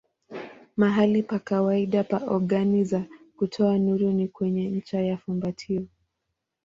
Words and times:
Mahali 0.77 1.23
pa 1.23 1.39
kawaida 1.39 2.03
pa 2.03 2.17
ogani 2.27 2.83
za 2.83 3.03
kutoa 3.37 3.77
nuru 3.77 4.11
ni 4.11 4.27
kwenye 4.27 4.67
ncha 4.69 4.99
ya 5.01 5.17
fumbatio. 5.17 5.87